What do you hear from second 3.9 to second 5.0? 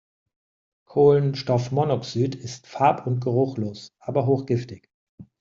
aber hochgiftig.